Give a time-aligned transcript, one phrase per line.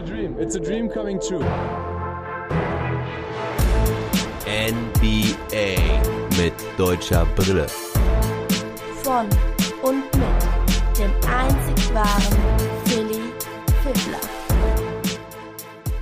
[0.00, 0.36] a dream.
[0.38, 1.44] It's a dream coming true.
[4.46, 5.76] NBA
[6.38, 7.66] mit deutscher Brille.
[9.02, 9.28] Von
[9.82, 12.38] und mit dem einzig wahren
[12.86, 13.20] Philly
[13.82, 14.20] Fiddler.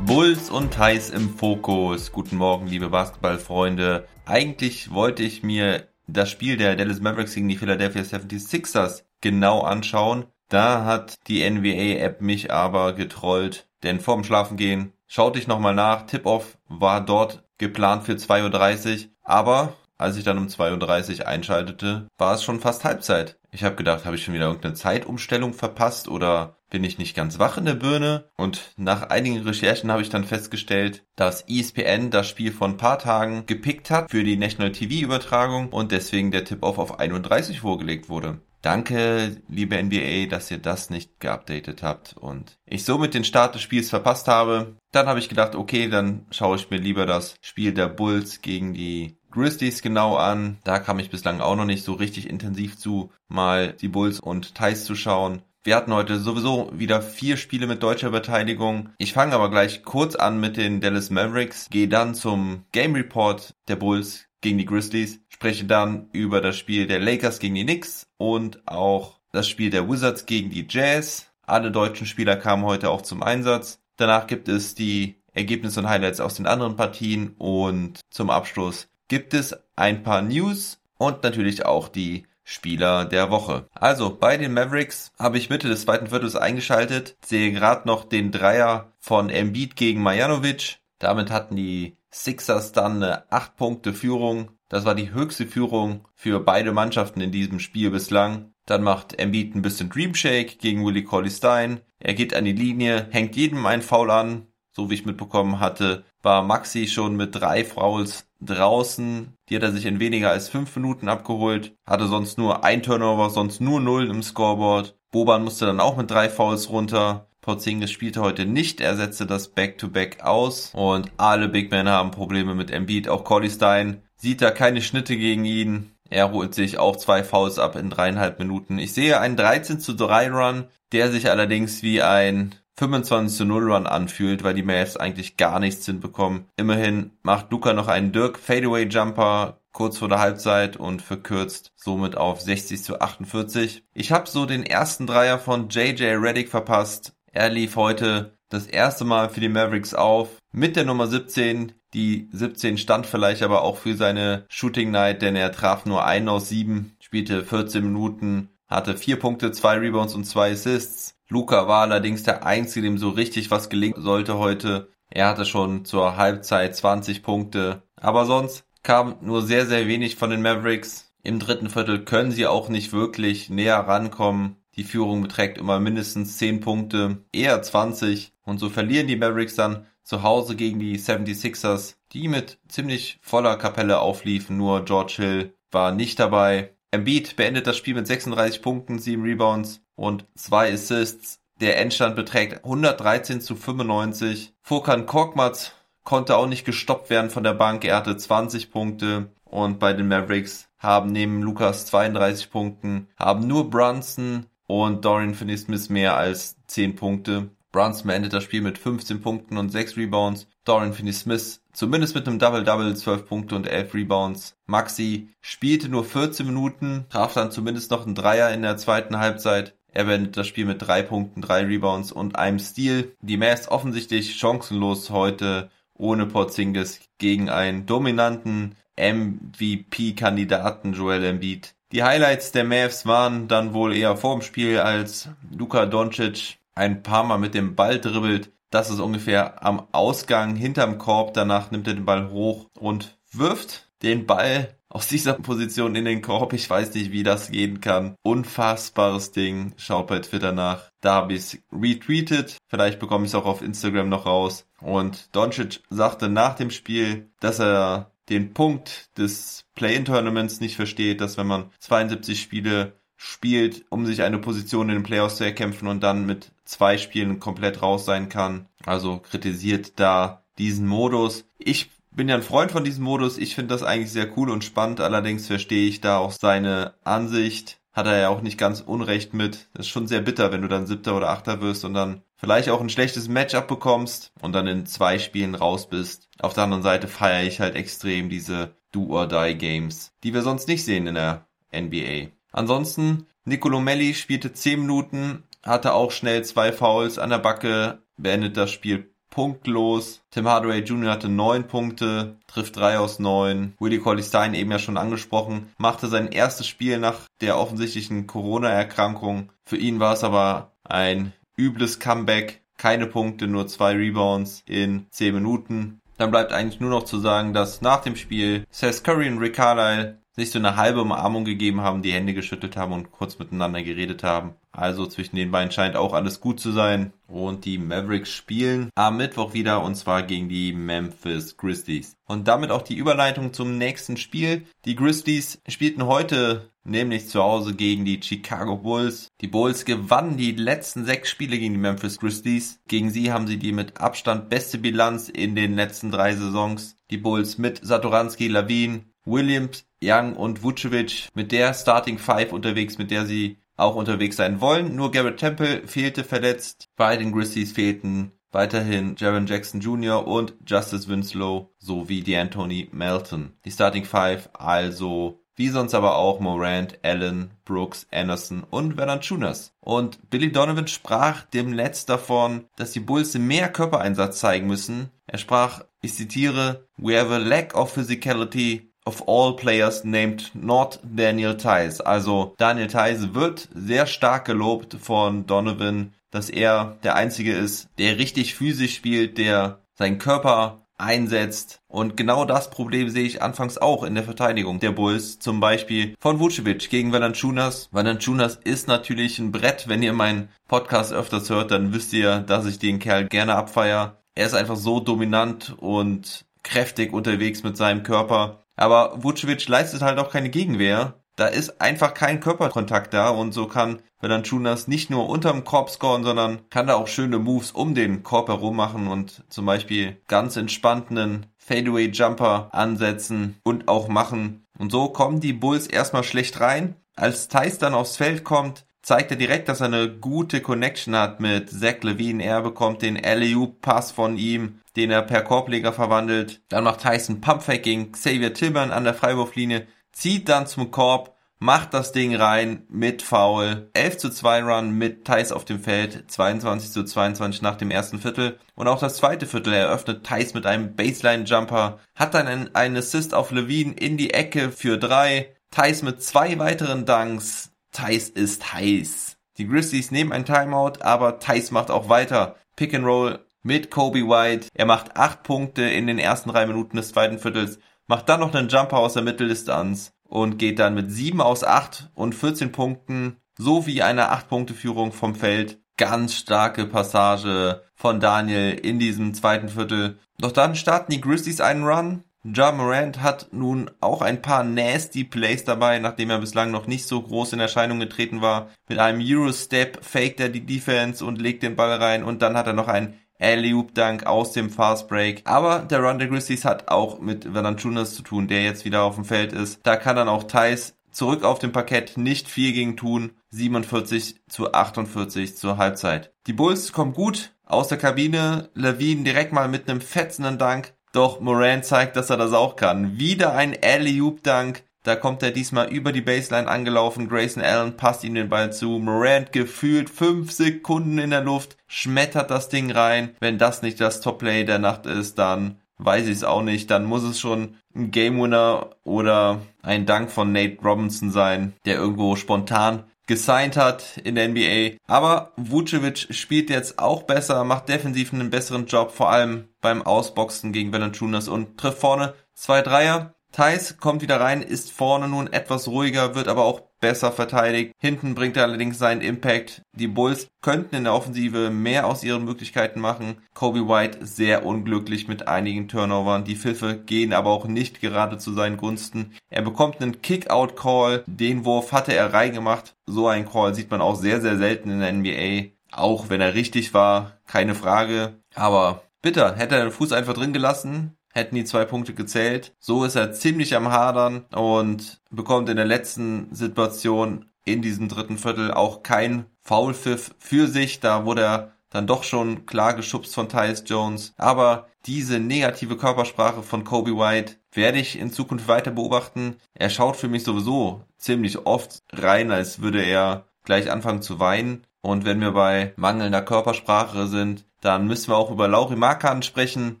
[0.00, 2.10] Bulls und Thais im Fokus.
[2.10, 4.06] Guten Morgen, liebe Basketballfreunde.
[4.26, 10.26] Eigentlich wollte ich mir das Spiel der Dallas Mavericks gegen die Philadelphia 76ers genau anschauen.
[10.48, 16.06] Da hat die NBA-App mich aber getrollt, denn vorm Schlafengehen schaute ich nochmal nach.
[16.06, 22.08] Tip-Off war dort geplant für 2.30 Uhr, aber als ich dann um 2.30 Uhr einschaltete,
[22.18, 23.38] war es schon fast Halbzeit.
[23.52, 27.38] Ich habe gedacht, habe ich schon wieder irgendeine Zeitumstellung verpasst oder bin ich nicht ganz
[27.38, 28.28] wach in der Birne?
[28.36, 32.98] Und nach einigen Recherchen habe ich dann festgestellt, dass ESPN das Spiel von ein paar
[32.98, 38.08] Tagen gepickt hat für die National TV Übertragung und deswegen der Tip-Off auf 31 vorgelegt
[38.08, 38.40] wurde.
[38.64, 43.60] Danke, liebe NBA, dass ihr das nicht geupdatet habt und ich somit den Start des
[43.60, 44.78] Spiels verpasst habe.
[44.90, 48.72] Dann habe ich gedacht, okay, dann schaue ich mir lieber das Spiel der Bulls gegen
[48.72, 50.56] die Grizzlies genau an.
[50.64, 54.54] Da kam ich bislang auch noch nicht so richtig intensiv zu, mal die Bulls und
[54.54, 55.42] Thais zu schauen.
[55.62, 58.88] Wir hatten heute sowieso wieder vier Spiele mit deutscher Beteiligung.
[58.96, 63.52] Ich fange aber gleich kurz an mit den Dallas Mavericks, gehe dann zum Game Report
[63.68, 68.06] der Bulls gegen die Grizzlies, spreche dann über das Spiel der Lakers gegen die Knicks
[68.18, 71.26] und auch das Spiel der Wizards gegen die Jazz.
[71.42, 73.80] Alle deutschen Spieler kamen heute auch zum Einsatz.
[73.96, 79.34] Danach gibt es die Ergebnisse und Highlights aus den anderen Partien und zum Abschluss gibt
[79.34, 83.66] es ein paar News und natürlich auch die Spieler der Woche.
[83.72, 88.30] Also bei den Mavericks habe ich Mitte des zweiten Viertels eingeschaltet, sehe gerade noch den
[88.30, 90.78] Dreier von Embiid gegen Majanovic.
[90.98, 94.50] Damit hatten die Sixers dann eine 8 Punkte Führung.
[94.68, 98.52] Das war die höchste Führung für beide Mannschaften in diesem Spiel bislang.
[98.66, 101.80] Dann macht Embiid ein bisschen Dream Shake gegen Willie Colley Stein.
[101.98, 104.46] Er geht an die Linie, hängt jedem einen Foul an.
[104.70, 109.36] So wie ich mitbekommen hatte, war Maxi schon mit drei Fouls draußen.
[109.48, 111.76] Die hat er sich in weniger als fünf Minuten abgeholt.
[111.84, 114.96] Hatte sonst nur ein Turnover, sonst nur null im Scoreboard.
[115.10, 117.28] Boban musste dann auch mit drei Fouls runter.
[117.44, 122.10] Porzingis spielte heute nicht, er setzte das Back-to-Back -Back aus und alle Big Men haben
[122.10, 123.06] Probleme mit Embiid.
[123.06, 125.90] Auch Collie Stein sieht da keine Schnitte gegen ihn.
[126.08, 128.78] Er holt sich auch zwei Fouls ab in dreieinhalb Minuten.
[128.78, 133.72] Ich sehe einen 13 zu 3 Run, der sich allerdings wie ein 25 zu 0
[133.72, 136.46] Run anfühlt, weil die Mavs eigentlich gar nichts hinbekommen.
[136.56, 142.16] Immerhin macht Luca noch einen Dirk Fadeaway Jumper kurz vor der Halbzeit und verkürzt somit
[142.16, 143.84] auf 60 zu 48.
[143.92, 147.13] Ich habe so den ersten Dreier von JJ Reddick verpasst.
[147.36, 151.72] Er lief heute das erste Mal für die Mavericks auf mit der Nummer 17.
[151.92, 156.28] Die 17 stand vielleicht aber auch für seine Shooting Night, denn er traf nur einen
[156.28, 161.16] aus sieben, spielte 14 Minuten, hatte vier Punkte, zwei Rebounds und zwei Assists.
[161.28, 164.86] Luca war allerdings der Einzige, dem so richtig was gelingen sollte heute.
[165.10, 170.30] Er hatte schon zur Halbzeit 20 Punkte, aber sonst kam nur sehr, sehr wenig von
[170.30, 171.12] den Mavericks.
[171.24, 174.54] Im dritten Viertel können sie auch nicht wirklich näher rankommen.
[174.76, 178.32] Die Führung beträgt immer mindestens 10 Punkte, eher 20.
[178.44, 183.56] Und so verlieren die Mavericks dann zu Hause gegen die 76ers, die mit ziemlich voller
[183.56, 184.56] Kapelle aufliefen.
[184.56, 186.74] Nur George Hill war nicht dabei.
[186.90, 191.40] Embiid beendet das Spiel mit 36 Punkten, 7 Rebounds und 2 Assists.
[191.60, 194.52] Der Endstand beträgt 113 zu 95.
[194.60, 197.84] Furkan Korkmaz konnte auch nicht gestoppt werden von der Bank.
[197.84, 199.30] Er hatte 20 Punkte.
[199.44, 205.88] Und bei den Mavericks haben neben Lukas 32 Punkten, haben nur Brunson und Dorian Finney-Smith
[205.90, 207.50] mehr als 10 Punkte.
[207.72, 210.46] Brunson beendet das Spiel mit 15 Punkten und 6 Rebounds.
[210.64, 214.56] Dorian Finney-Smith zumindest mit einem Double-Double, 12 Punkte und 11 Rebounds.
[214.66, 219.74] Maxi spielte nur 14 Minuten, traf dann zumindest noch einen Dreier in der zweiten Halbzeit.
[219.92, 223.12] Er beendet das Spiel mit 3 Punkten, 3 Rebounds und einem Steal.
[223.20, 231.73] Die Mavs offensichtlich chancenlos heute ohne Porzingis gegen einen dominanten MVP-Kandidaten Joel Embiid.
[231.92, 237.02] Die Highlights der Mavs waren dann wohl eher vor dem Spiel, als Luka Doncic ein
[237.02, 238.50] paar Mal mit dem Ball dribbelt.
[238.70, 241.34] Das ist ungefähr am Ausgang hinterm Korb.
[241.34, 246.22] Danach nimmt er den Ball hoch und wirft den Ball aus dieser Position in den
[246.22, 246.52] Korb.
[246.52, 248.16] Ich weiß nicht, wie das gehen kann.
[248.22, 249.74] Unfassbares Ding.
[249.76, 250.90] Schaut bei Twitter nach.
[251.00, 252.58] Da habe ich es retweetet.
[252.68, 254.66] Vielleicht bekomme ich es auch auf Instagram noch raus.
[254.80, 261.36] Und Doncic sagte nach dem Spiel, dass er den Punkt des Play-in-Tournaments nicht versteht, dass
[261.36, 266.02] wenn man 72 Spiele spielt, um sich eine Position in den Playoffs zu erkämpfen und
[266.02, 268.66] dann mit zwei Spielen komplett raus sein kann.
[268.84, 271.44] Also kritisiert da diesen Modus.
[271.58, 273.38] Ich bin ja ein Freund von diesem Modus.
[273.38, 275.00] Ich finde das eigentlich sehr cool und spannend.
[275.00, 277.78] Allerdings verstehe ich da auch seine Ansicht.
[277.94, 279.68] Hat er ja auch nicht ganz unrecht mit.
[279.72, 282.68] Das ist schon sehr bitter, wenn du dann Siebter oder Achter wirst und dann vielleicht
[282.68, 286.28] auch ein schlechtes Matchup bekommst und dann in zwei Spielen raus bist.
[286.40, 291.06] Auf der anderen Seite feiere ich halt extrem diese Do-or-Die-Games, die wir sonst nicht sehen
[291.06, 292.32] in der NBA.
[292.52, 298.56] Ansonsten, Nicolo Melli spielte 10 Minuten, hatte auch schnell zwei Fouls an der Backe, beendet
[298.56, 300.22] das Spiel punktlos.
[300.30, 301.10] Tim Hardaway Jr.
[301.10, 303.74] hatte neun Punkte, trifft drei aus neun.
[303.78, 309.50] Willie Colley Stein eben ja schon angesprochen, machte sein erstes Spiel nach der offensichtlichen Corona-Erkrankung.
[309.64, 312.62] Für ihn war es aber ein übles Comeback.
[312.76, 316.00] Keine Punkte, nur zwei Rebounds in zehn Minuten.
[316.16, 319.54] Dann bleibt eigentlich nur noch zu sagen, dass nach dem Spiel Seth Curry und Rick
[319.54, 323.82] Carlisle sich so eine halbe Umarmung gegeben haben, die Hände geschüttelt haben und kurz miteinander
[323.82, 324.54] geredet haben.
[324.72, 327.12] Also zwischen den beiden scheint auch alles gut zu sein.
[327.28, 332.16] Und die Mavericks spielen am Mittwoch wieder und zwar gegen die Memphis Grizzlies.
[332.26, 334.66] Und damit auch die Überleitung zum nächsten Spiel.
[334.84, 339.28] Die Grizzlies spielten heute nämlich zu Hause gegen die Chicago Bulls.
[339.40, 342.80] Die Bulls gewannen die letzten sechs Spiele gegen die Memphis Grizzlies.
[342.88, 346.96] Gegen sie haben sie die mit Abstand beste Bilanz in den letzten drei Saisons.
[347.10, 353.10] Die Bulls mit Satoranski, Lavin, Williams, Young und Vucevic mit der Starting Five unterwegs, mit
[353.10, 354.94] der sie auch unterwegs sein wollen.
[354.94, 356.88] Nur Garrett Temple fehlte verletzt.
[356.96, 360.26] Bei den Grizzlies fehlten weiterhin Jaron Jackson Jr.
[360.26, 363.54] und Justice Winslow sowie D'Antoni Melton.
[363.64, 369.72] Die Starting Five also wie sonst aber auch Morant, Allen, Brooks, Anderson und Valanciunas.
[369.80, 375.10] Und Billy Donovan sprach dem Letzt davon, dass die Bulls mehr Körpereinsatz zeigen müssen.
[375.26, 380.98] Er sprach, ich zitiere, We have a lack of physicality of all players named not
[381.02, 382.00] Daniel Tice.
[382.00, 388.18] Also Daniel Tice wird sehr stark gelobt von Donovan, dass er der Einzige ist, der
[388.18, 391.80] richtig physisch spielt, der seinen Körper einsetzt.
[391.88, 395.38] Und genau das Problem sehe ich anfangs auch in der Verteidigung der Bulls.
[395.38, 397.88] Zum Beispiel von Vucevic gegen Valanciunas.
[397.92, 399.88] Valanciunas ist natürlich ein Brett.
[399.88, 404.18] Wenn ihr meinen Podcast öfters hört, dann wisst ihr, dass ich den Kerl gerne abfeier.
[404.34, 408.63] Er ist einfach so dominant und kräftig unterwegs mit seinem Körper.
[408.76, 411.20] Aber Vucevic leistet halt auch keine Gegenwehr.
[411.36, 416.22] Da ist einfach kein Körperkontakt da und so kann Valanciunas nicht nur unterm Korb scoren,
[416.22, 420.56] sondern kann da auch schöne Moves um den Korb herum machen und zum Beispiel ganz
[420.56, 424.64] entspannten Fadeaway Jumper ansetzen und auch machen.
[424.78, 426.96] Und so kommen die Bulls erstmal schlecht rein.
[427.16, 431.38] Als Thais dann aufs Feld kommt, zeigt er direkt, dass er eine gute Connection hat
[431.38, 432.42] mit Zach Levine.
[432.42, 436.62] Er bekommt den alley Pass von ihm, den er per Korbleger verwandelt.
[436.70, 441.92] Dann macht Tyson Pumpfake gegen Xavier Tillman an der Freiwurflinie, zieht dann zum Korb, macht
[441.92, 443.90] das Ding rein mit Foul.
[443.92, 448.18] 11 zu 2 Run mit Thais auf dem Feld, 22 zu 22 nach dem ersten
[448.18, 448.58] Viertel.
[448.74, 453.34] Und auch das zweite Viertel eröffnet Thais mit einem Baseline-Jumper, hat dann einen, einen Assist
[453.34, 455.54] auf Levine in die Ecke für drei.
[455.70, 457.73] Thais mit zwei weiteren Dunks.
[457.94, 459.38] Thais ist heiß.
[459.56, 462.56] Die Grizzlies nehmen ein Timeout, aber Thais macht auch weiter.
[462.76, 464.68] Pick and Roll mit Kobe White.
[464.74, 468.52] Er macht acht Punkte in den ersten drei Minuten des zweiten Viertels, macht dann noch
[468.52, 473.36] einen Jumper aus der Mitteldistanz und geht dann mit sieben aus acht und 14 Punkten
[473.56, 475.80] sowie einer acht Punkte Führung vom Feld.
[475.96, 480.18] Ganz starke Passage von Daniel in diesem zweiten Viertel.
[480.40, 482.24] Doch dann starten die Grizzlies einen Run.
[482.46, 487.06] Ja Morant hat nun auch ein paar nasty Plays dabei, nachdem er bislang noch nicht
[487.06, 488.68] so groß in Erscheinung getreten war.
[488.86, 492.66] Mit einem Euro-Step faked er die Defense und legt den Ball rein und dann hat
[492.66, 495.40] er noch einen Alley-Oop-Dunk aus dem Fast Break.
[495.46, 499.14] Aber der Run der Grizzlies hat auch mit Valanciunas zu tun, der jetzt wieder auf
[499.14, 499.80] dem Feld ist.
[499.82, 503.32] Da kann dann auch Thais zurück auf dem Parkett nicht viel gegen tun.
[503.50, 506.32] 47 zu 48 zur Halbzeit.
[506.46, 508.68] Die Bulls kommen gut aus der Kabine.
[508.74, 510.93] Levine direkt mal mit einem fetzenden Dank.
[511.14, 513.18] Doch Moran zeigt, dass er das auch kann.
[513.18, 517.28] Wieder ein Alley-Oop-Dunk da kommt er diesmal über die Baseline angelaufen.
[517.28, 518.98] Grayson Allen passt ihm den Ball zu.
[518.98, 523.36] Morant gefühlt fünf Sekunden in der Luft, schmettert das Ding rein.
[523.38, 526.90] Wenn das nicht das Top-Play der Nacht ist, dann weiß ich es auch nicht.
[526.90, 531.96] Dann muss es schon ein Game Winner oder ein Dank von Nate Robinson sein, der
[531.96, 534.98] irgendwo spontan gesigned hat in der NBA.
[535.06, 540.72] Aber Vucevic spielt jetzt auch besser, macht defensiv einen besseren Job, vor allem beim Ausboxen
[540.72, 543.34] gegen Valanciunas und trifft vorne zwei Dreier.
[543.54, 547.92] Thais kommt wieder rein, ist vorne nun etwas ruhiger, wird aber auch besser verteidigt.
[548.00, 549.82] Hinten bringt er allerdings seinen Impact.
[549.92, 553.36] Die Bulls könnten in der Offensive mehr aus ihren Möglichkeiten machen.
[553.54, 556.42] Kobe White sehr unglücklich mit einigen Turnovern.
[556.42, 559.34] Die Pfiffe gehen aber auch nicht gerade zu seinen Gunsten.
[559.50, 561.22] Er bekommt einen Kick-Out-Call.
[561.28, 562.96] Den Wurf hatte er reingemacht.
[563.06, 565.74] So ein Call sieht man auch sehr, sehr selten in der NBA.
[565.92, 568.34] Auch wenn er richtig war, keine Frage.
[568.56, 572.74] Aber bitter, hätte er den Fuß einfach drin gelassen, hätten die zwei Punkte gezählt.
[572.78, 578.38] So ist er ziemlich am Hadern und bekommt in der letzten Situation in diesem dritten
[578.38, 581.00] Viertel auch kein Foulpfiff für sich.
[581.00, 584.32] Da wurde er dann doch schon klar geschubst von Tyus Jones.
[584.36, 589.56] Aber diese negative Körpersprache von Kobe White werde ich in Zukunft weiter beobachten.
[589.74, 594.86] Er schaut für mich sowieso ziemlich oft rein, als würde er gleich anfangen zu weinen.
[595.00, 600.00] Und wenn wir bei mangelnder Körpersprache sind, dann müssen wir auch über Lauri Markan sprechen.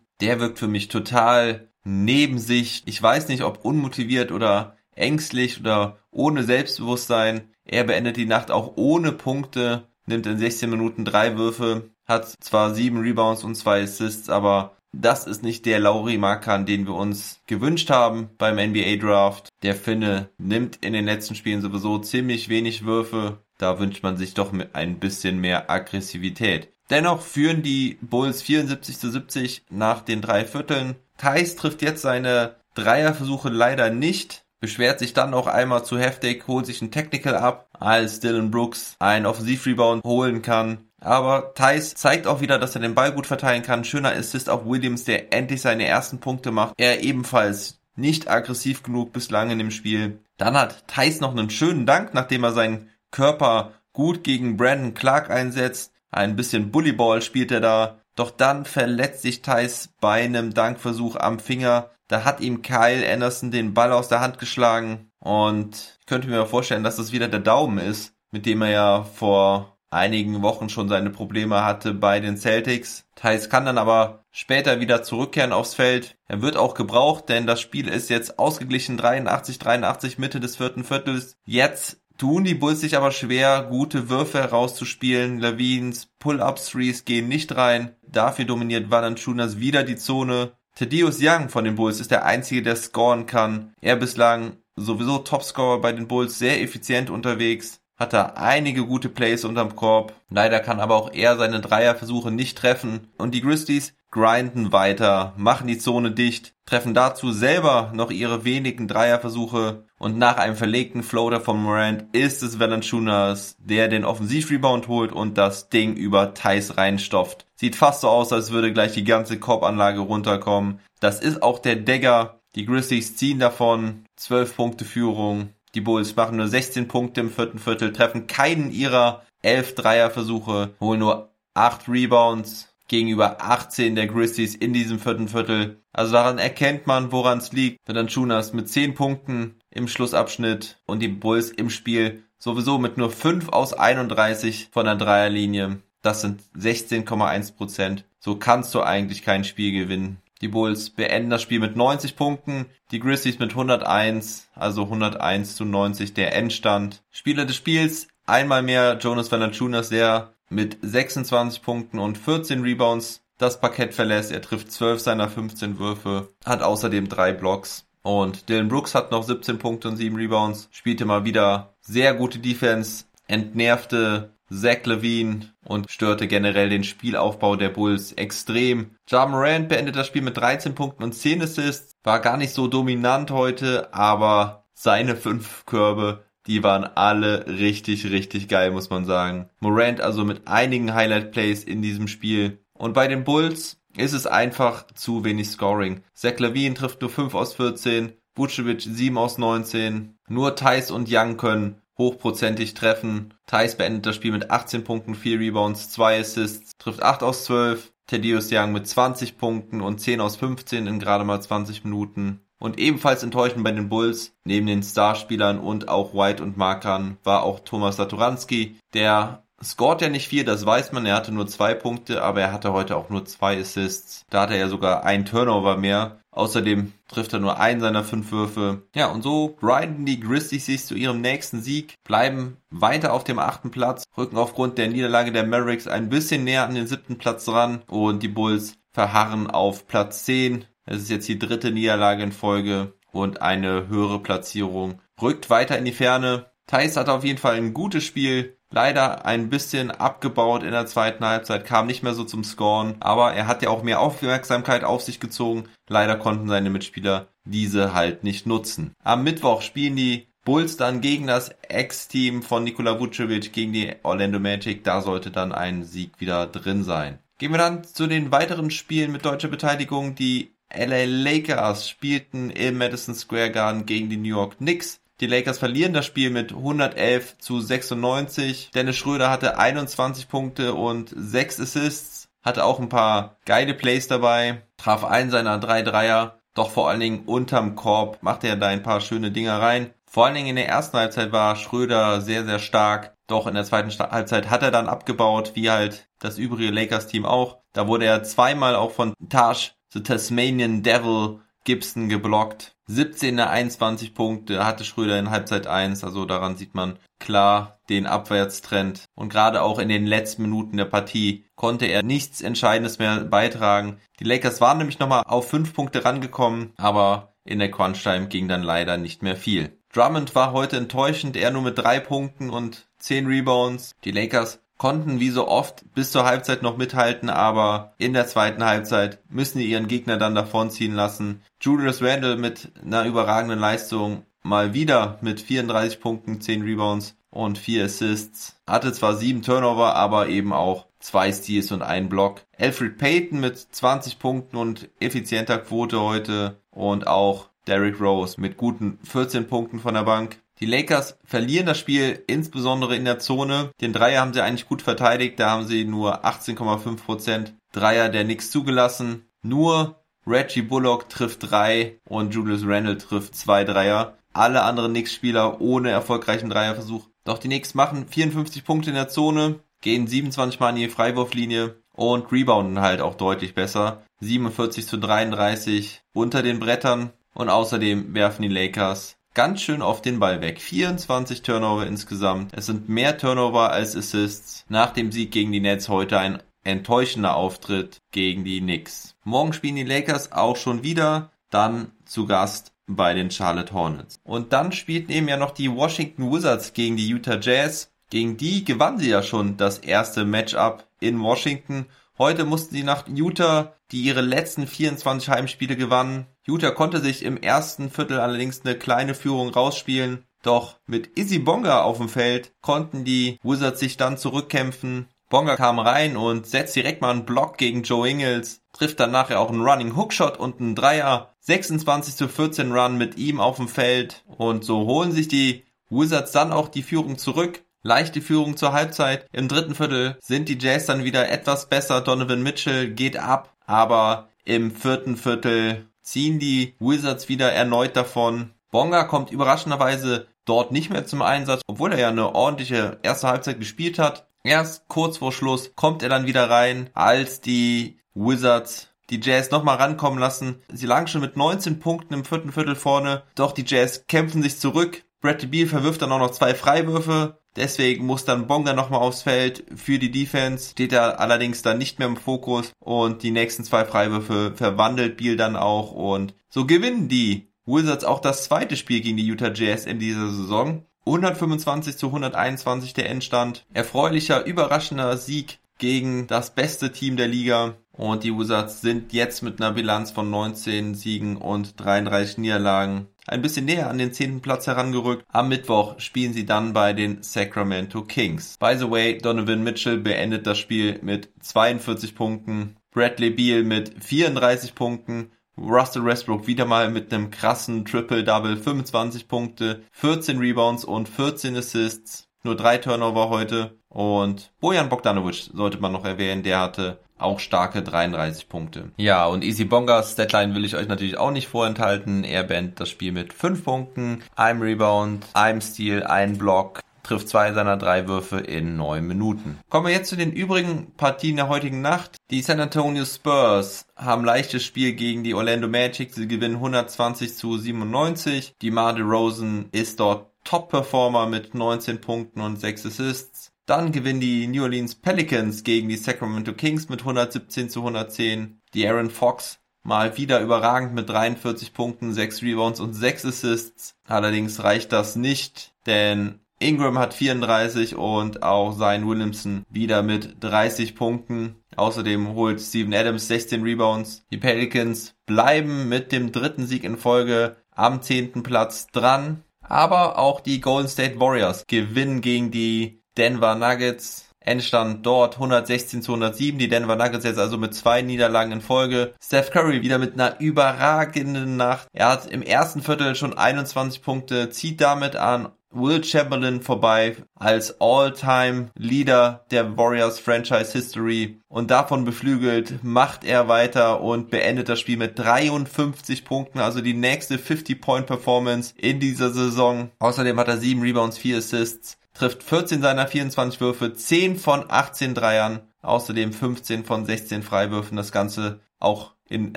[0.20, 2.82] Der wirkt für mich total neben sich.
[2.86, 7.50] Ich weiß nicht, ob unmotiviert oder ängstlich oder ohne Selbstbewusstsein.
[7.64, 12.74] Er beendet die Nacht auch ohne Punkte, nimmt in 16 Minuten drei Würfe, hat zwar
[12.74, 17.40] sieben Rebounds und zwei Assists, aber das ist nicht der Lauri Markan, den wir uns
[17.46, 19.48] gewünscht haben beim NBA Draft.
[19.62, 23.38] Der Finne nimmt in den letzten Spielen sowieso ziemlich wenig Würfe.
[23.58, 26.68] Da wünscht man sich doch mit ein bisschen mehr Aggressivität.
[26.94, 30.94] Dennoch führen die Bulls 74 zu 70 nach den drei Vierteln.
[31.18, 36.66] Thais trifft jetzt seine Dreierversuche leider nicht, beschwert sich dann auch einmal zu heftig, holt
[36.66, 40.86] sich ein Technical ab, als Dylan Brooks einen Offensivrebound holen kann.
[41.00, 43.82] Aber Thais zeigt auch wieder, dass er den Ball gut verteilen kann.
[43.82, 46.74] Schöner Assist auf Williams, der endlich seine ersten Punkte macht.
[46.76, 50.20] Er ebenfalls nicht aggressiv genug bislang in dem Spiel.
[50.36, 55.30] Dann hat Thais noch einen schönen Dank, nachdem er seinen Körper gut gegen Brandon Clark
[55.30, 55.93] einsetzt.
[56.14, 57.98] Ein bisschen Bullyball spielt er da.
[58.14, 61.90] Doch dann verletzt sich Thais bei einem Dankversuch am Finger.
[62.06, 65.10] Da hat ihm Kyle Anderson den Ball aus der Hand geschlagen.
[65.18, 69.02] Und ich könnte mir vorstellen, dass das wieder der Daumen ist, mit dem er ja
[69.02, 73.06] vor einigen Wochen schon seine Probleme hatte bei den Celtics.
[73.16, 76.16] Thais kann dann aber später wieder zurückkehren aufs Feld.
[76.28, 81.36] Er wird auch gebraucht, denn das Spiel ist jetzt ausgeglichen 83-83 Mitte des vierten Viertels.
[81.44, 85.38] Jetzt tun die Bulls sich aber schwer, gute Würfe herauszuspielen.
[85.38, 87.96] Levines Pull-Up-Threes gehen nicht rein.
[88.06, 90.52] Dafür dominiert Valanciunas wieder die Zone.
[90.76, 93.72] Thaddeus Young von den Bulls ist der einzige, der scoren kann.
[93.80, 97.80] Er bislang sowieso Topscorer bei den Bulls, sehr effizient unterwegs.
[97.96, 100.14] Hat da einige gute Plays unterm Korb.
[100.28, 103.08] Leider kann aber auch er seine Dreierversuche nicht treffen.
[103.18, 108.86] Und die Grizzlies grinden weiter, machen die Zone dicht, treffen dazu selber noch ihre wenigen
[108.86, 115.12] Dreierversuche und nach einem verlegten Floater von Morant ist es Valanciunas, der den Offensivrebound holt
[115.12, 117.46] und das Ding über Thais reinstopft.
[117.54, 120.80] Sieht fast so aus, als würde gleich die ganze Korbanlage runterkommen.
[121.00, 122.38] Das ist auch der Dagger.
[122.54, 124.04] Die Grizzlies ziehen davon.
[124.16, 125.54] 12 Punkte Führung.
[125.74, 131.00] Die Bulls machen nur 16 Punkte im vierten Viertel, treffen keinen ihrer 11 Dreierversuche, holen
[131.00, 135.82] nur 8 Rebounds gegenüber 18 der Grizzlies in diesem vierten Viertel.
[135.92, 137.78] Also daran erkennt man, woran es liegt.
[137.86, 143.48] Valanciunas mit 10 Punkten im Schlussabschnitt und die Bulls im Spiel sowieso mit nur 5
[143.50, 145.80] aus 31 von der Dreierlinie.
[146.02, 148.04] Das sind 16,1 Prozent.
[148.18, 150.18] So kannst du eigentlich kein Spiel gewinnen.
[150.40, 155.64] Die Bulls beenden das Spiel mit 90 Punkten, die Grizzlies mit 101, also 101 zu
[155.64, 157.02] 90 der Endstand.
[157.10, 163.60] Spieler des Spiels, einmal mehr Jonas Valanciunas, der mit 26 Punkten und 14 Rebounds das
[163.60, 164.32] Parkett verlässt.
[164.32, 167.86] Er trifft 12 seiner 15 Würfe, hat außerdem drei Blocks.
[168.04, 172.38] Und Dylan Brooks hat noch 17 Punkte und 7 Rebounds, spielte mal wieder sehr gute
[172.38, 178.90] Defense, entnervte Zach Levine und störte generell den Spielaufbau der Bulls extrem.
[179.08, 182.68] Ja Morant beendet das Spiel mit 13 Punkten und 10 Assists, war gar nicht so
[182.68, 189.48] dominant heute, aber seine 5 Körbe die waren alle richtig, richtig geil, muss man sagen.
[189.60, 192.58] Morant also mit einigen Highlight-Plays in diesem Spiel.
[192.74, 196.02] Und bei den Bulls ist es einfach zu wenig Scoring.
[196.14, 200.18] Zach Levine trifft nur 5 aus 14, Vucevic 7 aus 19.
[200.28, 203.34] Nur Thais und Young können hochprozentig treffen.
[203.46, 207.92] Thais beendet das Spiel mit 18 Punkten, 4 Rebounds, 2 Assists, trifft 8 aus 12.
[208.06, 212.40] Thaddeus Young mit 20 Punkten und 10 aus 15 in gerade mal 20 Minuten.
[212.58, 217.42] Und ebenfalls enttäuschend bei den Bulls, neben den Starspielern und auch White und Markan, war
[217.42, 218.76] auch Thomas Saturanski.
[218.92, 221.06] Der scored ja nicht viel, das weiß man.
[221.06, 224.24] Er hatte nur zwei Punkte, aber er hatte heute auch nur zwei Assists.
[224.30, 226.20] Da hatte er sogar ein Turnover mehr.
[226.30, 228.82] Außerdem trifft er nur einen seiner fünf Würfe.
[228.94, 233.38] Ja, und so grinden die Grizzlies sich zu ihrem nächsten Sieg, bleiben weiter auf dem
[233.38, 237.48] achten Platz, rücken aufgrund der Niederlage der Mavericks ein bisschen näher an den siebten Platz
[237.48, 242.32] ran und die Bulls verharren auf Platz 10 es ist jetzt die dritte Niederlage in
[242.32, 246.50] Folge und eine höhere Platzierung rückt weiter in die Ferne.
[246.66, 248.56] Thais hatte auf jeden Fall ein gutes Spiel.
[248.70, 253.32] Leider ein bisschen abgebaut in der zweiten Halbzeit, kam nicht mehr so zum Scoren, aber
[253.32, 255.68] er hat ja auch mehr Aufmerksamkeit auf sich gezogen.
[255.88, 258.92] Leider konnten seine Mitspieler diese halt nicht nutzen.
[259.04, 264.38] Am Mittwoch spielen die Bulls dann gegen das Ex-Team von Nikola Vucevic gegen die Orlando
[264.38, 264.84] Magic.
[264.84, 267.18] Da sollte dann ein Sieg wieder drin sein.
[267.38, 270.14] Gehen wir dann zu den weiteren Spielen mit deutscher Beteiligung.
[270.14, 275.00] Die LA Lakers spielten im Madison Square Garden gegen die New York Knicks.
[275.20, 278.70] Die Lakers verlieren das Spiel mit 111 zu 96.
[278.74, 284.66] Dennis Schröder hatte 21 Punkte und 6 Assists, hatte auch ein paar geile Plays dabei,
[284.76, 288.82] traf einen seiner drei Dreier, doch vor allen Dingen unterm Korb machte er da ein
[288.82, 289.92] paar schöne Dinger rein.
[290.06, 293.14] Vor allen Dingen in der ersten Halbzeit war Schröder sehr, sehr stark.
[293.26, 297.58] Doch in der zweiten Halbzeit hat er dann abgebaut, wie halt das übrige Lakers-Team auch.
[297.72, 302.73] Da wurde er zweimal auch von Taj, the Tasmanian Devil, Gibson geblockt.
[302.86, 309.04] 17 21 Punkte hatte Schröder in Halbzeit 1, also daran sieht man klar den Abwärtstrend.
[309.14, 314.00] Und gerade auch in den letzten Minuten der Partie konnte er nichts Entscheidendes mehr beitragen.
[314.20, 318.62] Die Lakers waren nämlich nochmal auf 5 Punkte rangekommen, aber in der Crunch-Time ging dann
[318.62, 319.78] leider nicht mehr viel.
[319.92, 323.94] Drummond war heute enttäuschend, er nur mit 3 Punkten und 10 Rebounds.
[324.04, 328.64] Die Lakers konnten wie so oft bis zur Halbzeit noch mithalten, aber in der zweiten
[328.64, 331.42] Halbzeit müssen die ihren Gegner dann davonziehen lassen.
[331.60, 337.86] Julius Randle mit einer überragenden Leistung mal wieder mit 34 Punkten, 10 Rebounds und 4
[337.86, 338.56] Assists.
[338.66, 342.42] Hatte zwar 7 Turnover, aber eben auch 2 Steals und einen Block.
[342.58, 348.98] Alfred Payton mit 20 Punkten und effizienter Quote heute und auch Derrick Rose mit guten
[349.04, 350.38] 14 Punkten von der Bank.
[350.60, 353.70] Die Lakers verlieren das Spiel insbesondere in der Zone.
[353.80, 355.38] Den Dreier haben sie eigentlich gut verteidigt.
[355.40, 359.26] Da haben sie nur 18,5% Dreier der Knicks zugelassen.
[359.42, 364.16] Nur Reggie Bullock trifft drei und Julius Randle trifft zwei Dreier.
[364.32, 367.08] Alle anderen Knicks-Spieler ohne erfolgreichen Dreierversuch.
[367.24, 371.82] Doch die Knicks machen 54 Punkte in der Zone, gehen 27 Mal in die Freiwurflinie
[371.92, 374.02] und rebounden halt auch deutlich besser.
[374.20, 380.20] 47 zu 33 unter den Brettern und außerdem werfen die Lakers ganz schön auf den
[380.20, 380.60] Ball weg.
[380.60, 382.52] 24 Turnover insgesamt.
[382.54, 384.64] Es sind mehr Turnover als Assists.
[384.68, 389.16] Nach dem Sieg gegen die Nets heute ein enttäuschender Auftritt gegen die Knicks.
[389.24, 394.20] Morgen spielen die Lakers auch schon wieder, dann zu Gast bei den Charlotte Hornets.
[394.24, 397.90] Und dann spielten eben ja noch die Washington Wizards gegen die Utah Jazz.
[398.10, 401.86] Gegen die gewannen sie ja schon das erste Matchup in Washington.
[402.16, 407.36] Heute mussten sie nach Utah, die ihre letzten 24 Heimspiele gewannen, Utah konnte sich im
[407.36, 413.04] ersten Viertel allerdings eine kleine Führung rausspielen, doch mit Izzy Bonga auf dem Feld konnten
[413.04, 415.08] die Wizards sich dann zurückkämpfen.
[415.30, 419.40] Bonga kam rein und setzt direkt mal einen Block gegen Joe Ingles, trifft dann nachher
[419.40, 421.34] auch einen Running Hookshot und einen Dreier.
[421.40, 426.30] 26 zu 14 Run mit ihm auf dem Feld und so holen sich die Wizards
[426.32, 427.64] dann auch die Führung zurück.
[427.86, 429.26] Leichte Führung zur Halbzeit.
[429.30, 432.00] Im dritten Viertel sind die Jazz dann wieder etwas besser.
[432.00, 438.52] Donovan Mitchell geht ab, aber im vierten Viertel ziehen die Wizards wieder erneut davon.
[438.70, 443.60] Bonga kommt überraschenderweise dort nicht mehr zum Einsatz, obwohl er ja eine ordentliche erste Halbzeit
[443.60, 444.28] gespielt hat.
[444.42, 449.76] Erst kurz vor Schluss kommt er dann wieder rein, als die Wizards die Jazz nochmal
[449.76, 450.62] rankommen lassen.
[450.72, 454.58] Sie lagen schon mit 19 Punkten im vierten Viertel vorne, doch die Jazz kämpfen sich
[454.58, 455.04] zurück.
[455.24, 457.38] Bradley Beal verwirft dann auch noch zwei Freiwürfe.
[457.56, 460.72] Deswegen muss dann Bonga nochmal aufs Feld für die Defense.
[460.72, 462.72] Steht er allerdings dann nicht mehr im Fokus.
[462.78, 465.92] Und die nächsten zwei Freiwürfe verwandelt Beal dann auch.
[465.92, 470.28] Und so gewinnen die Wizards auch das zweite Spiel gegen die Utah Jazz in dieser
[470.28, 470.84] Saison.
[471.06, 473.64] 125 zu 121 der Endstand.
[473.72, 477.76] Erfreulicher, überraschender Sieg gegen das beste Team der Liga.
[477.96, 483.42] Und die Wizards sind jetzt mit einer Bilanz von 19 Siegen und 33 Niederlagen ein
[483.42, 485.24] bisschen näher an den zehnten Platz herangerückt.
[485.28, 488.58] Am Mittwoch spielen sie dann bei den Sacramento Kings.
[488.58, 492.76] By the way, Donovan Mitchell beendet das Spiel mit 42 Punkten.
[492.90, 495.32] Bradley Beal mit 34 Punkten.
[495.56, 502.28] Russell Westbrook wieder mal mit einem krassen Triple-Double, 25 Punkte, 14 Rebounds und 14 Assists.
[502.42, 503.78] Nur drei Turnover heute.
[503.88, 508.90] Und Bojan Bogdanovic sollte man noch erwähnen, der hatte auch starke 33 Punkte.
[508.96, 512.24] Ja, und Easy Bongas Deadline will ich euch natürlich auch nicht vorenthalten.
[512.24, 517.52] Er beendet das Spiel mit 5 Punkten, einem Rebound, einem Steal, einem Block, trifft zwei
[517.52, 519.58] seiner drei Würfe in neun Minuten.
[519.68, 522.16] Kommen wir jetzt zu den übrigen Partien der heutigen Nacht.
[522.30, 526.12] Die San Antonio Spurs haben leichtes Spiel gegen die Orlando Magic.
[526.12, 528.54] Sie gewinnen 120 zu 97.
[528.60, 533.53] Die Mar Rosen ist dort Top-Performer mit 19 Punkten und 6 Assists.
[533.66, 538.60] Dann gewinnen die New Orleans Pelicans gegen die Sacramento Kings mit 117 zu 110.
[538.74, 543.96] Die Aaron Fox mal wieder überragend mit 43 Punkten, 6 Rebounds und 6 Assists.
[544.06, 550.94] Allerdings reicht das nicht, denn Ingram hat 34 und auch Zion Williamson wieder mit 30
[550.94, 551.56] Punkten.
[551.76, 554.24] Außerdem holt Steven Adams 16 Rebounds.
[554.30, 558.42] Die Pelicans bleiben mit dem dritten Sieg in Folge am 10.
[558.42, 559.42] Platz dran.
[559.62, 564.24] Aber auch die Golden State Warriors gewinnen gegen die Denver Nuggets.
[564.40, 566.58] Endstand dort 116 zu 107.
[566.58, 569.14] Die Denver Nuggets jetzt also mit zwei Niederlagen in Folge.
[569.22, 571.88] Steph Curry wieder mit einer überragenden Nacht.
[571.92, 577.80] Er hat im ersten Viertel schon 21 Punkte, zieht damit an Will Chamberlain vorbei als
[577.80, 584.96] All-Time-Leader der Warriors Franchise History und davon beflügelt macht er weiter und beendet das Spiel
[584.96, 589.90] mit 53 Punkten, also die nächste 50-Point-Performance in dieser Saison.
[589.98, 595.14] Außerdem hat er 7 Rebounds, 4 Assists, trifft 14 seiner 24 Würfe, 10 von 18
[595.14, 597.96] Dreiern, außerdem 15 von 16 Freiwürfen.
[597.96, 599.56] Das Ganze auch in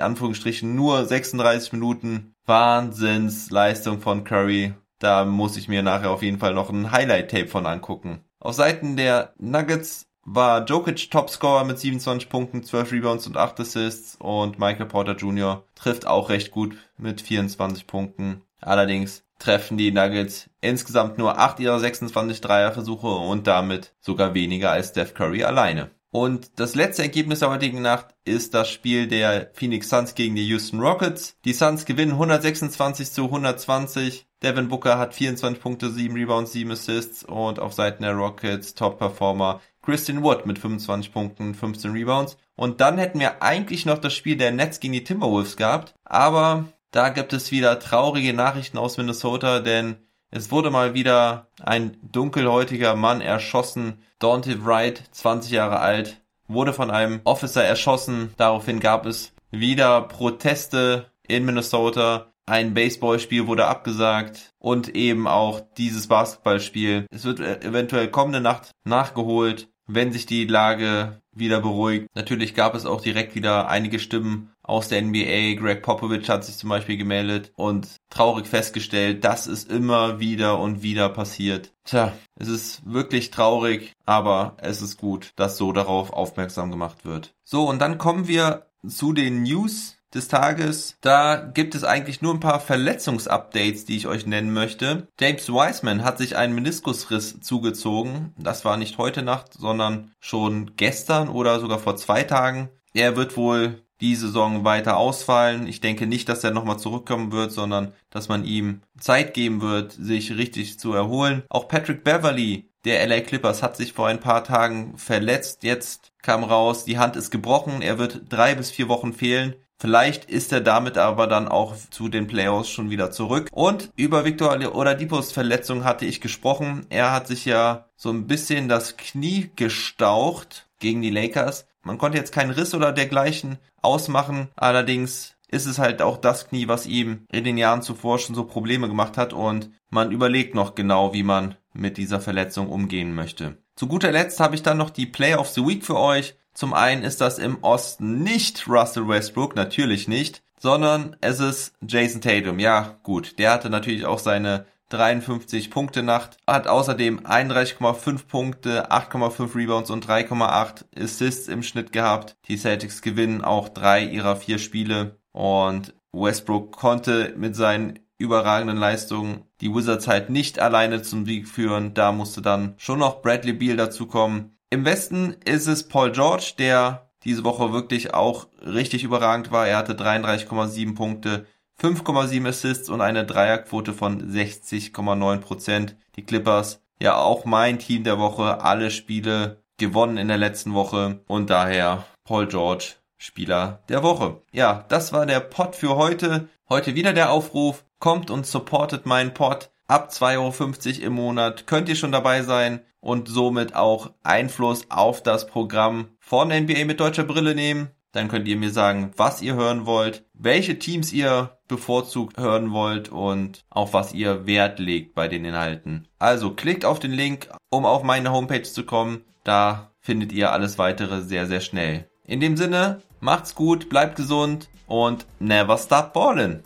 [0.00, 2.34] Anführungsstrichen nur 36 Minuten.
[2.46, 4.74] Wahnsinnsleistung von Curry.
[4.98, 8.24] Da muss ich mir nachher auf jeden Fall noch ein Highlight-Tape von angucken.
[8.40, 14.16] Auf Seiten der Nuggets war Jokic Topscorer mit 27 Punkten, 12 Rebounds und 8 Assists
[14.16, 15.64] und Michael Porter Jr.
[15.74, 18.42] trifft auch recht gut mit 24 Punkten.
[18.60, 24.88] Allerdings treffen die Nuggets insgesamt nur 8 ihrer 26 Dreierversuche und damit sogar weniger als
[24.88, 25.90] Steph Curry alleine.
[26.10, 30.46] Und das letzte Ergebnis der heutigen Nacht ist das Spiel der Phoenix Suns gegen die
[30.48, 31.36] Houston Rockets.
[31.44, 34.26] Die Suns gewinnen 126 zu 120.
[34.42, 39.60] Devin Booker hat 24 Punkte, 7 Rebounds, 7 Assists und auf Seiten der Rockets Top-Performer
[39.82, 42.38] Christian Wood mit 25 Punkten, 15 Rebounds.
[42.56, 46.64] Und dann hätten wir eigentlich noch das Spiel der Nets gegen die Timberwolves gehabt, aber
[46.90, 49.96] da gibt es wieder traurige Nachrichten aus Minnesota, denn
[50.30, 54.02] es wurde mal wieder ein dunkelhäutiger Mann erschossen.
[54.18, 58.34] Dante Wright, 20 Jahre alt, wurde von einem Officer erschossen.
[58.36, 62.32] Daraufhin gab es wieder Proteste in Minnesota.
[62.46, 67.06] Ein Baseballspiel wurde abgesagt und eben auch dieses Basketballspiel.
[67.10, 72.08] Es wird eventuell kommende Nacht nachgeholt, wenn sich die Lage wieder beruhigt.
[72.14, 75.54] Natürlich gab es auch direkt wieder einige Stimmen aus der NBA.
[75.54, 80.82] Greg Popovich hat sich zum Beispiel gemeldet und traurig festgestellt, dass es immer wieder und
[80.82, 81.72] wieder passiert.
[81.84, 87.34] Tja, es ist wirklich traurig, aber es ist gut, dass so darauf aufmerksam gemacht wird.
[87.44, 90.96] So, und dann kommen wir zu den News des Tages.
[91.00, 95.08] Da gibt es eigentlich nur ein paar Verletzungsupdates, die ich euch nennen möchte.
[95.20, 98.34] James Wiseman hat sich einen Meniskusriss zugezogen.
[98.38, 102.70] Das war nicht heute Nacht, sondern schon gestern oder sogar vor zwei Tagen.
[102.94, 105.66] Er wird wohl die Saison weiter ausfallen.
[105.66, 109.92] Ich denke nicht, dass er nochmal zurückkommen wird, sondern dass man ihm Zeit geben wird,
[109.92, 111.42] sich richtig zu erholen.
[111.48, 115.62] Auch Patrick Beverly, der LA Clippers, hat sich vor ein paar Tagen verletzt.
[115.64, 117.82] Jetzt kam raus, die Hand ist gebrochen.
[117.82, 119.54] Er wird drei bis vier Wochen fehlen.
[119.80, 123.48] Vielleicht ist er damit aber dann auch zu den Playoffs schon wieder zurück.
[123.52, 126.86] Und über Victor Oladipos Verletzung hatte ich gesprochen.
[126.88, 131.67] Er hat sich ja so ein bisschen das Knie gestaucht gegen die Lakers.
[131.88, 134.48] Man konnte jetzt keinen Riss oder dergleichen ausmachen.
[134.56, 138.44] Allerdings ist es halt auch das Knie, was ihm in den Jahren zuvor schon so
[138.44, 143.56] Probleme gemacht hat und man überlegt noch genau, wie man mit dieser Verletzung umgehen möchte.
[143.74, 146.36] Zu guter Letzt habe ich dann noch die Play of the Week für euch.
[146.52, 152.20] Zum einen ist das im Osten nicht Russell Westbrook, natürlich nicht, sondern es ist Jason
[152.20, 152.58] Tatum.
[152.58, 159.54] Ja, gut, der hatte natürlich auch seine 53 Punkte Nacht, hat außerdem 31,5 Punkte, 8,5
[159.54, 162.36] Rebounds und 3,8 Assists im Schnitt gehabt.
[162.48, 169.44] Die Celtics gewinnen auch drei ihrer vier Spiele und Westbrook konnte mit seinen überragenden Leistungen
[169.60, 171.94] die Wizards halt nicht alleine zum Sieg führen.
[171.94, 174.56] Da musste dann schon noch Bradley Beal dazukommen.
[174.70, 179.66] Im Westen ist es Paul George, der diese Woche wirklich auch richtig überragend war.
[179.66, 181.46] Er hatte 33,7 Punkte,
[181.80, 188.62] 5,7 Assists und eine Dreierquote von 60,9% Die Clippers, ja auch mein Team der Woche,
[188.62, 194.42] alle Spiele gewonnen in der letzten Woche und daher Paul George Spieler der Woche.
[194.52, 196.48] Ja, das war der Pod für heute.
[196.68, 197.84] Heute wieder der Aufruf.
[198.00, 199.70] Kommt und supportet meinen Pod.
[199.86, 205.22] Ab 2,50 Euro im Monat könnt ihr schon dabei sein und somit auch Einfluss auf
[205.22, 207.90] das Programm von NBA mit deutscher Brille nehmen.
[208.12, 213.10] Dann könnt ihr mir sagen, was ihr hören wollt, welche Teams ihr bevorzugt hören wollt
[213.10, 216.08] und auf was ihr Wert legt bei den Inhalten.
[216.18, 219.24] Also klickt auf den Link, um auf meine Homepage zu kommen.
[219.44, 222.08] Da findet ihr alles weitere sehr, sehr schnell.
[222.24, 226.62] In dem Sinne, macht's gut, bleibt gesund und never stop ballin'.